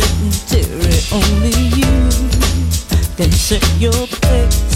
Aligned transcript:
sedentary, 0.00 0.98
only 1.12 1.50
you 1.74 2.10
can 3.16 3.32
set 3.32 3.64
your 3.80 4.06
place. 4.06 4.75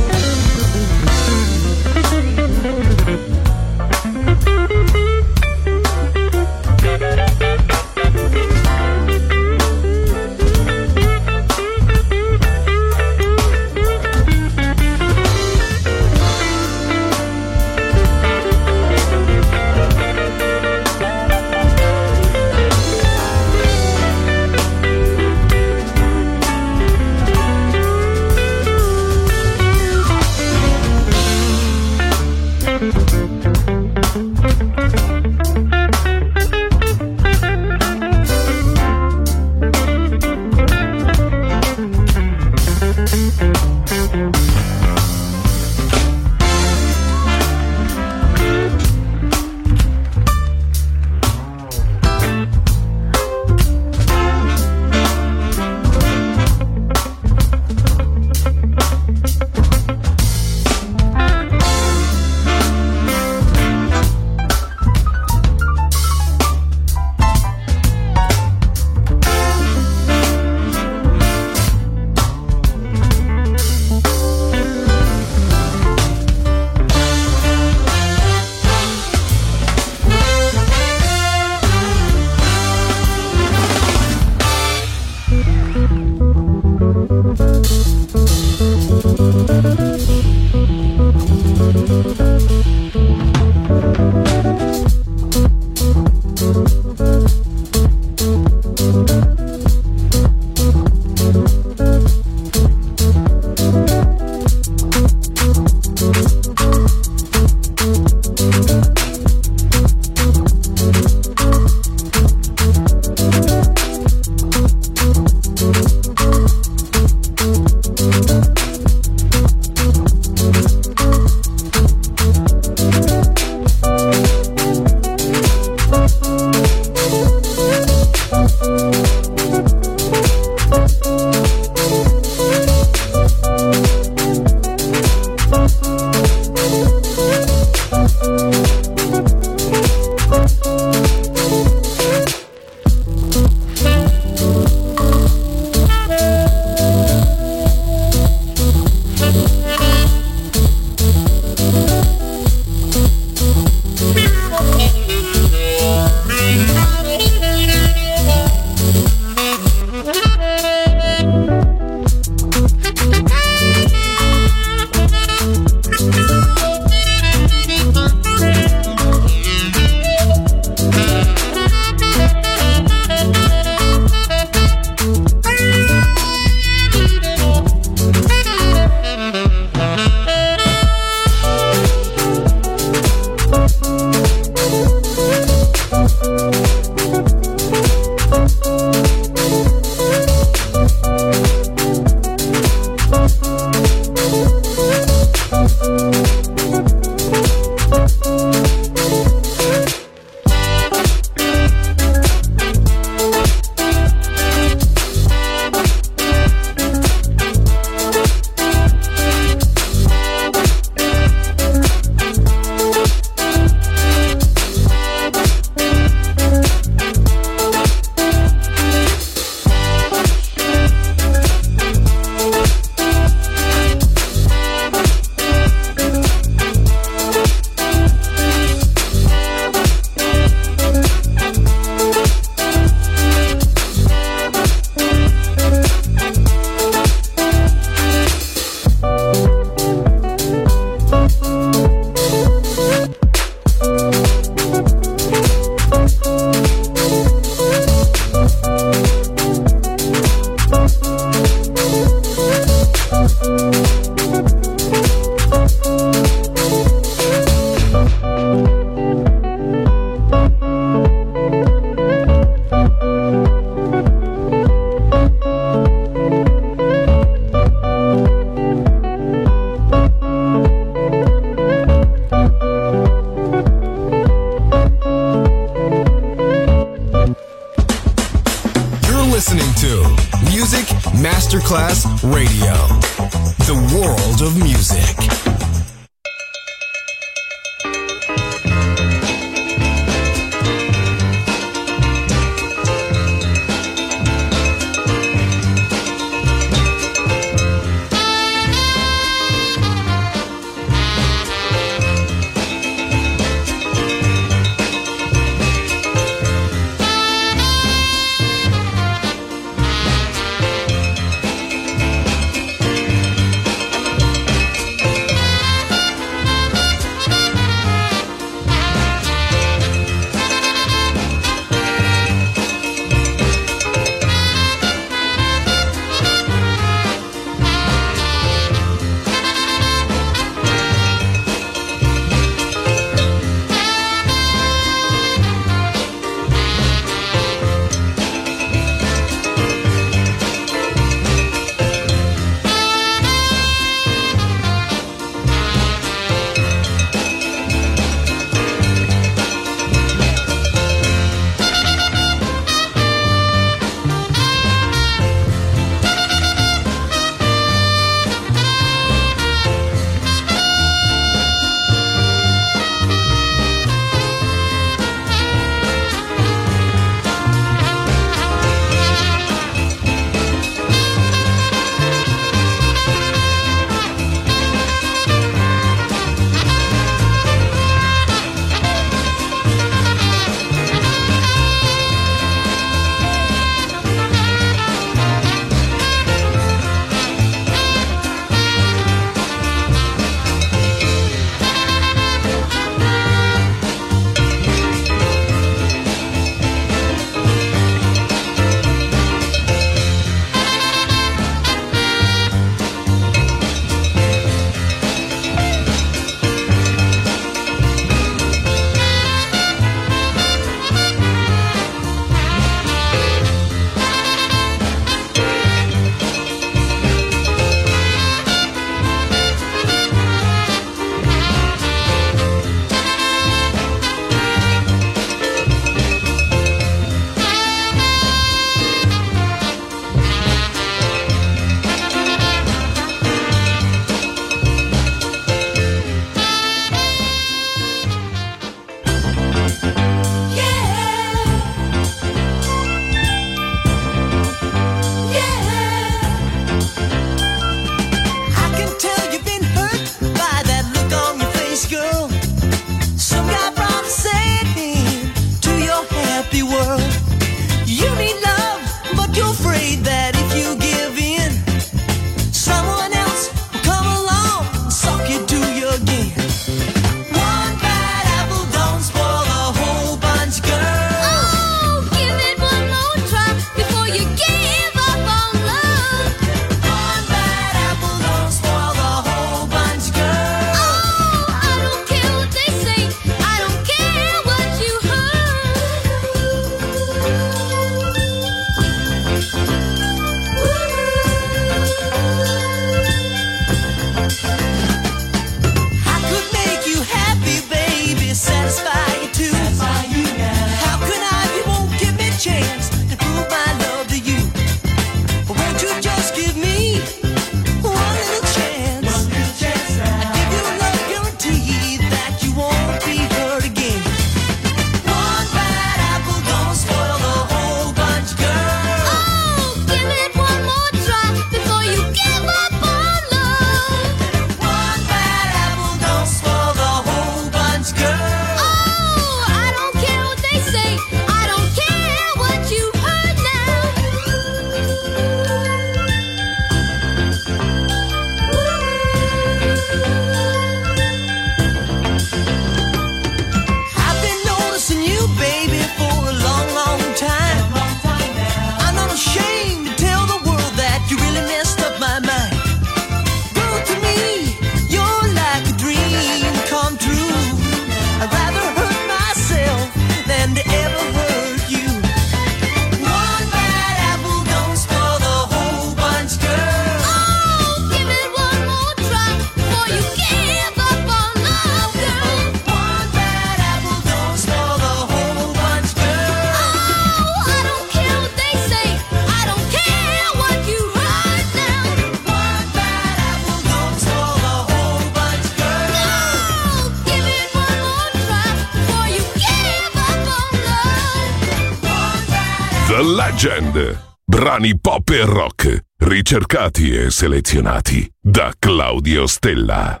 Legend. 593.40 593.96
Brani 594.24 594.80
pop 594.80 595.08
e 595.10 595.24
rock, 595.24 595.84
ricercati 595.98 596.92
e 596.92 597.08
selezionati 597.08 598.10
da 598.20 598.52
Claudio 598.58 599.28
Stella. 599.28 600.00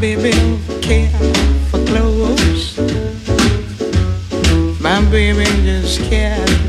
Baby 0.00 0.30
don't 0.30 0.80
care 0.82 1.08
for 1.70 1.82
clothes. 1.84 2.76
My 4.78 5.00
baby 5.10 5.44
just 5.64 6.08
cares 6.10 6.63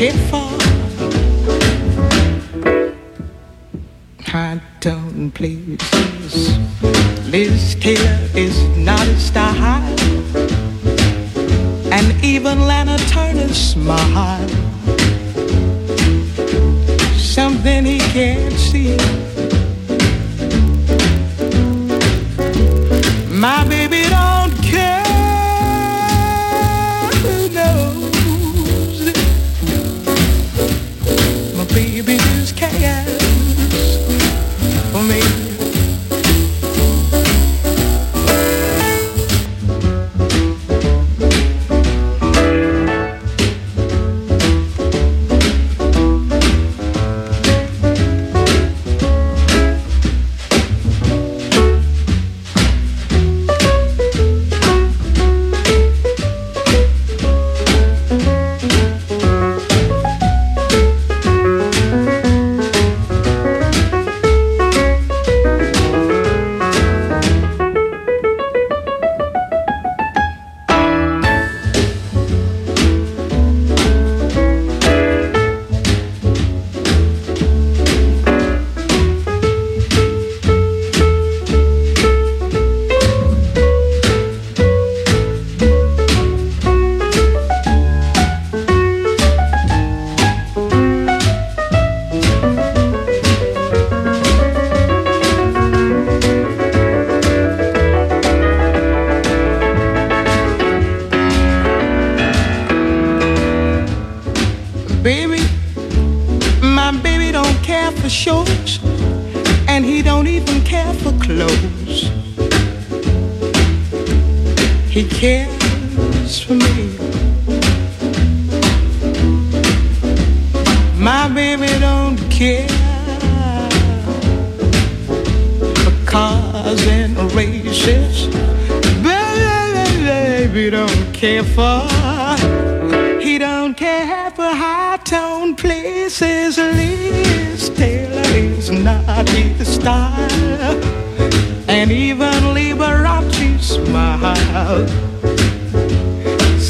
care 0.00 0.12
for 0.30 0.48
high 4.24 4.58
tone 4.80 5.30
places. 5.32 6.58
Liz 7.28 7.74
Taylor 7.74 8.18
is 8.34 8.56
not 8.78 9.06
a 9.06 9.18
style, 9.20 9.98
and 11.92 12.24
even 12.24 12.60
Lana 12.60 12.96
Turner's 13.12 13.58
smile. 13.58 14.48
Something 17.18 17.84
he 17.84 17.98
can't 17.98 18.54
see. 18.54 18.96
My 23.28 23.68
baby 23.68 23.79
baby 31.74 32.16
just 32.16 32.56
cares 32.56 33.09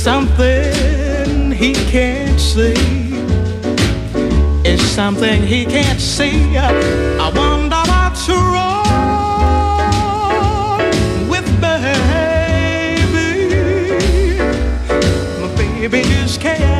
Something 0.00 1.50
he 1.52 1.74
can't 1.74 2.40
see 2.40 2.72
is 4.64 4.80
something 4.80 5.42
he 5.42 5.66
can't 5.66 6.00
see. 6.00 6.56
I 6.56 7.30
wonder 7.36 7.76
what's 7.86 8.26
wrong 8.30 8.88
with 11.28 11.44
baby. 11.60 11.90
My 15.38 15.48
baby 15.54 16.02
just 16.04 16.40
cares 16.40 16.79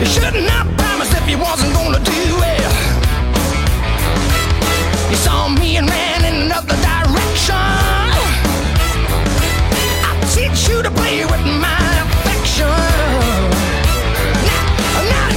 You 0.00 0.06
shouldn't 0.06 0.48
have 0.48 0.66
promised 0.78 1.12
if 1.12 1.28
you 1.28 1.36
wasn't 1.36 1.74
gonna 1.74 2.00
do 2.00 2.12
it. 2.12 2.72
You 5.10 5.16
saw 5.16 5.46
me 5.50 5.76
and 5.76 5.86
ran 5.90 6.24
in 6.24 6.34
another 6.46 6.74
direction. 6.80 7.54
I 10.08 10.12
teach 10.32 10.70
you 10.70 10.82
to 10.82 10.90
play 10.90 11.26
with 11.26 11.44
my 11.44 11.84
affection. 12.00 12.72
Now, 14.48 14.64
now 15.12 15.28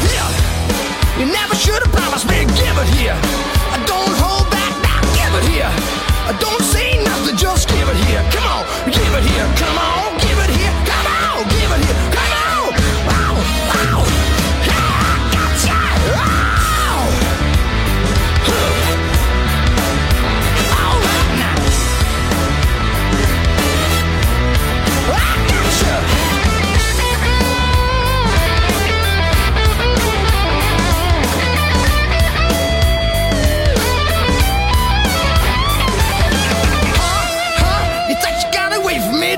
you 1.19 1.25
never 1.25 1.55
should 1.55 1.83
have 1.83 1.91
promised 1.91 2.29
me. 2.29 2.45
Give 2.55 2.77
it 2.83 2.89
here. 2.95 3.19
Don't 3.85 4.15
hold 4.15 4.49
back. 4.49 4.71
Now 4.87 5.01
give 5.11 5.33
it 5.43 5.45
here. 5.51 5.71
Don't 6.39 6.63
say 6.63 7.03
nothing. 7.03 7.35
Just 7.35 7.67
give 7.67 7.89
it 7.89 7.97
here. 8.07 8.23
Come 8.31 8.47
on, 8.47 8.63
give 8.85 9.13
it 9.13 9.23
here. 9.27 9.47
Come 9.57 9.77
on. 9.77 10.12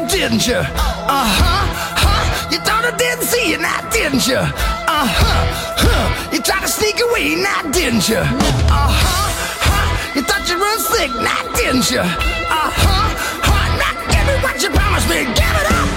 didn't 0.07 0.47
you? 0.47 0.55
Uh 0.55 1.27
huh, 1.39 1.65
huh. 1.97 2.51
You 2.51 2.59
thought 2.59 2.85
I 2.85 2.95
didn't 2.97 3.23
see 3.23 3.51
you, 3.51 3.57
now 3.57 3.81
didn't 3.89 4.27
you? 4.27 4.37
Uh 4.37 5.07
huh, 5.07 5.45
huh. 5.77 6.31
You 6.31 6.41
tried 6.41 6.61
to 6.61 6.67
sneak 6.67 6.99
away, 7.01 7.35
now 7.35 7.61
didn't 7.71 8.07
you? 8.09 8.17
Uh 8.17 8.91
huh, 9.01 9.29
huh. 9.65 10.15
You 10.15 10.21
thought 10.21 10.47
you 10.49 10.59
were 10.59 10.77
sick, 10.77 11.11
now 11.21 11.41
didn't 11.55 11.89
you? 11.89 11.99
Uh 11.99 12.69
huh, 12.69 13.07
huh. 13.41 13.65
Now 13.81 13.93
give 14.11 14.25
me 14.27 14.35
what 14.43 14.61
you 14.61 14.69
promised 14.69 15.09
me, 15.09 15.25
give 15.33 15.55
it 15.61 15.71
up. 15.71 15.94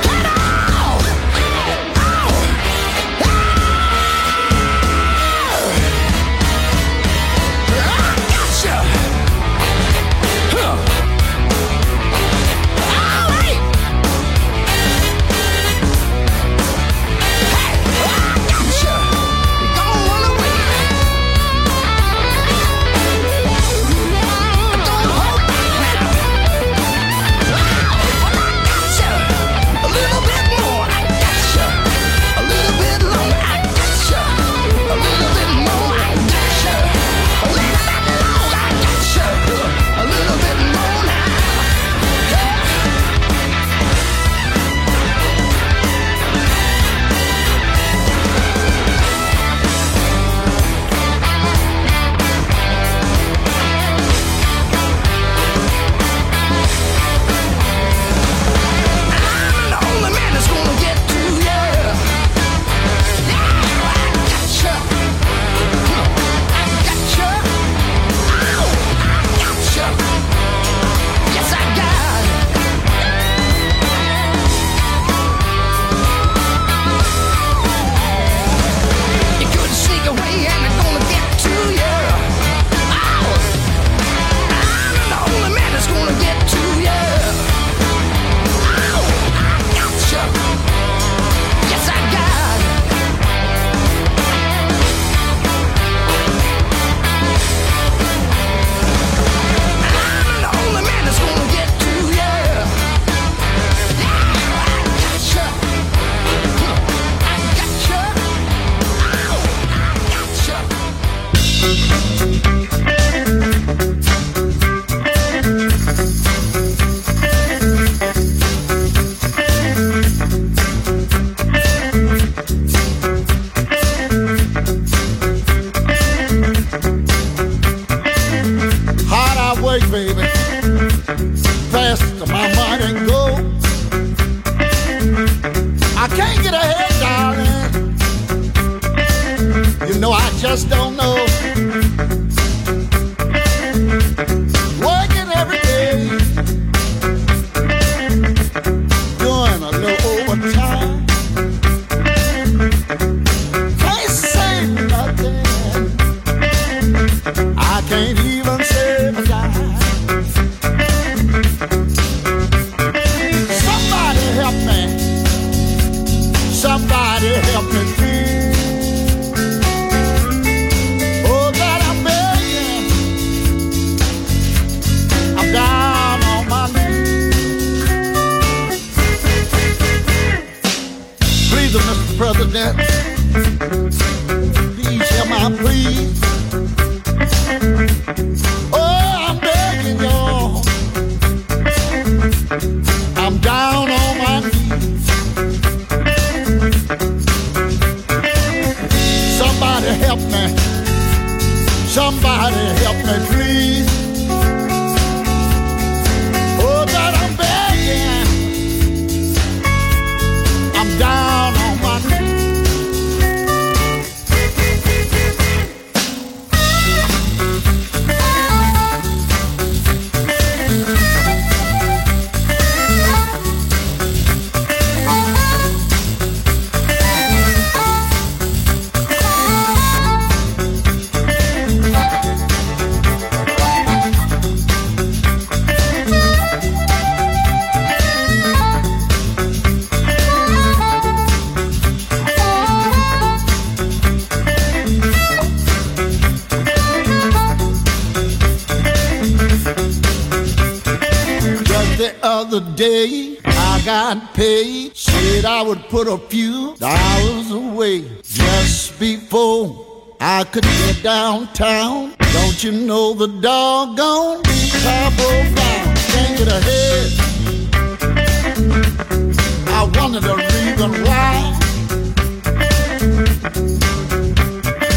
Wonder 270.10 270.26
the 270.26 270.36
reason 270.36 270.90
why. 271.04 271.36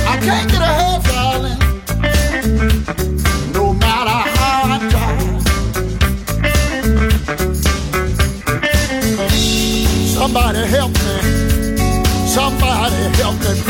I 0.07 0.16
can't 0.24 0.49
get 0.49 0.62
ahead, 0.62 1.03
darling. 1.03 1.59
No 3.51 3.74
matter 3.74 4.20
how 4.39 4.72
I 4.72 4.80
try. 4.89 5.16
Somebody 10.05 10.64
help 10.66 10.91
me. 10.93 11.16
Somebody 12.26 13.01
help 13.20 13.36
me, 13.41 13.61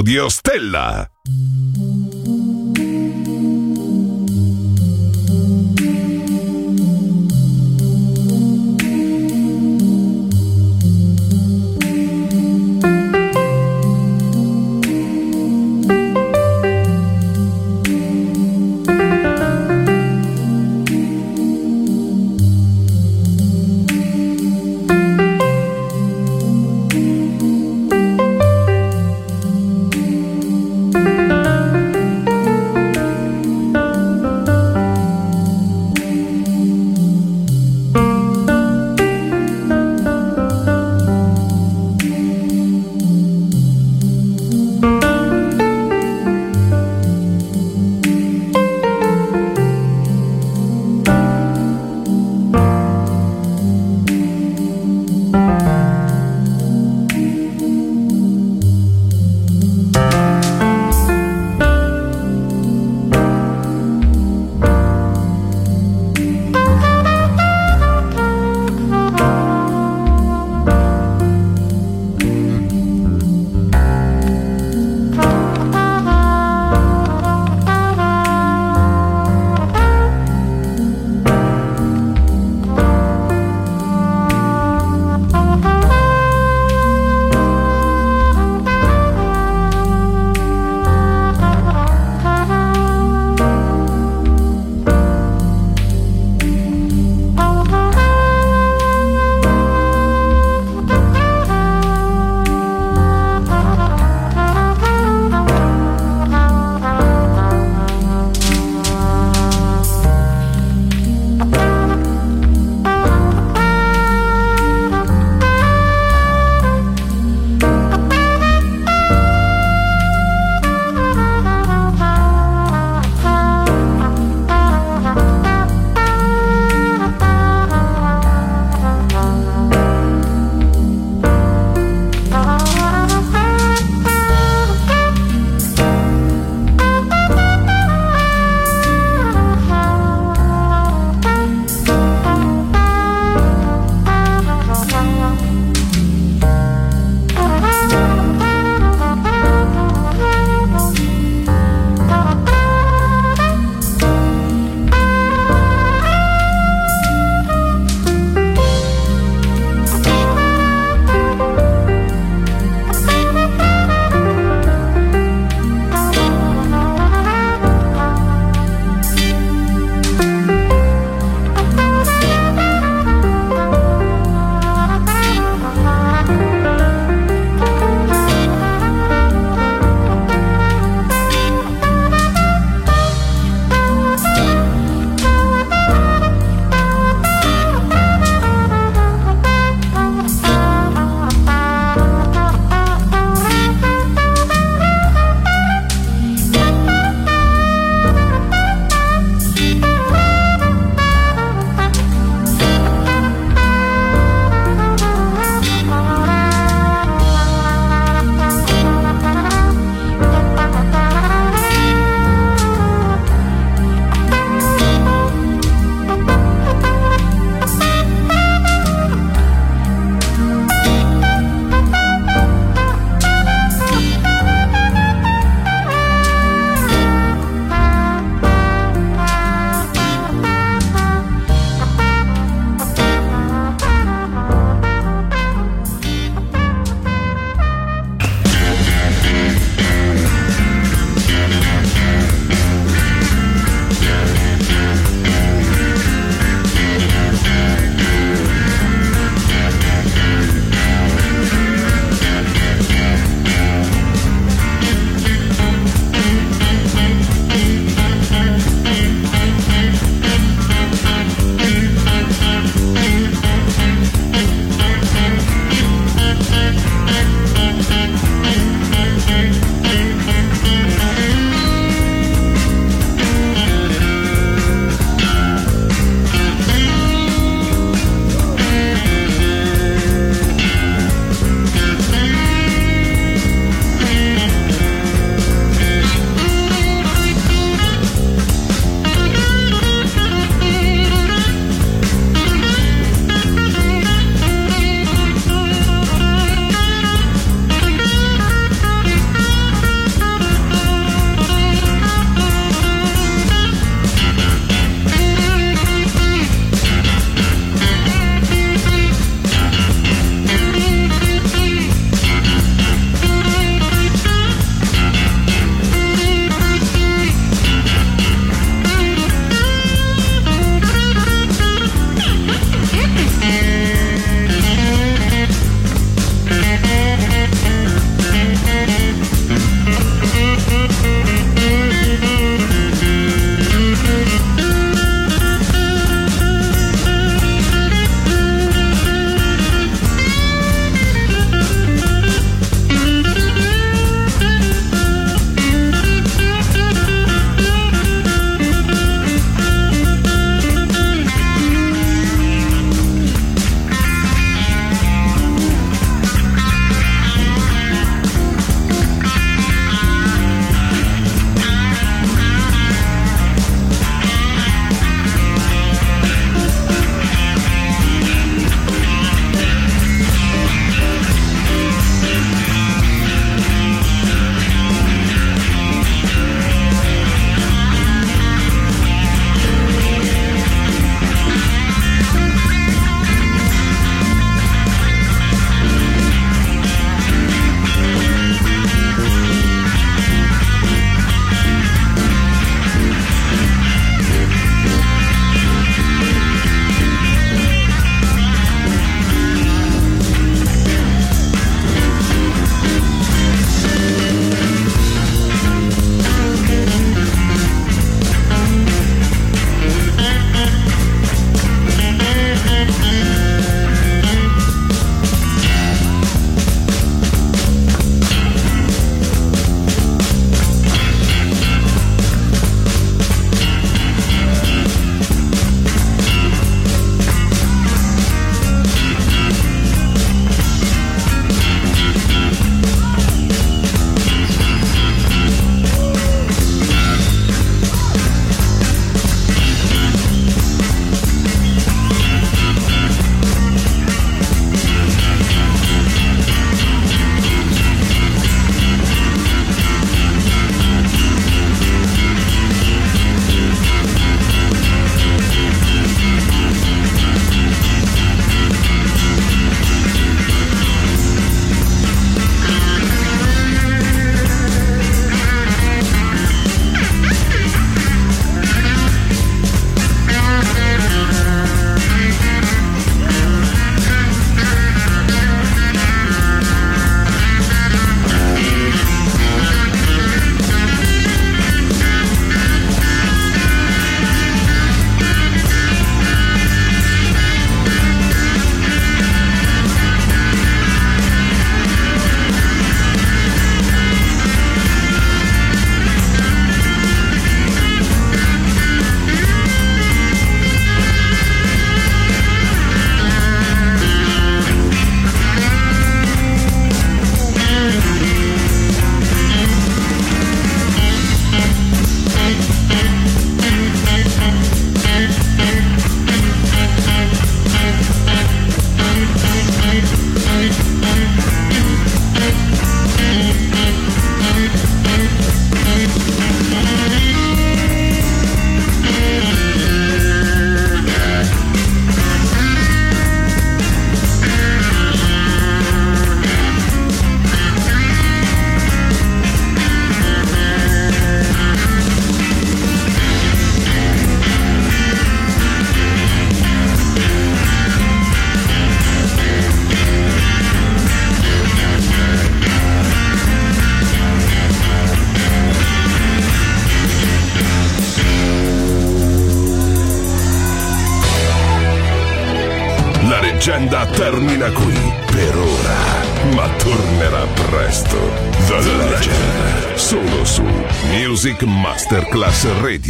Audio 0.00 0.30
Stella. 0.30 1.19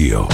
Radio. 0.00 0.29